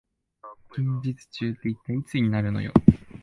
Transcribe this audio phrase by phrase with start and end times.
[0.73, 2.73] 近日中って一体いつになるのよ